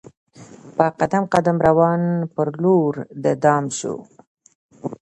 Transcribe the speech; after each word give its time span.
په 0.75 0.85
قدم 0.99 1.23
قدم 1.33 1.57
روان 1.67 2.01
پر 2.33 2.47
لور 2.63 2.93
د 3.23 3.25
دام 3.43 3.65
سو 3.79 3.93